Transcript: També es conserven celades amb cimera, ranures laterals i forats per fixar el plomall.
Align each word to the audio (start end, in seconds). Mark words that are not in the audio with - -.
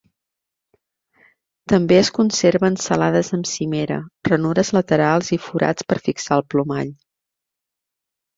També 1.73 1.99
es 2.03 2.09
conserven 2.15 2.79
celades 2.85 3.29
amb 3.37 3.49
cimera, 3.51 3.99
ranures 4.31 4.73
laterals 4.79 5.31
i 5.39 5.41
forats 5.45 5.87
per 5.93 6.01
fixar 6.09 6.41
el 6.43 6.47
plomall. 6.55 6.93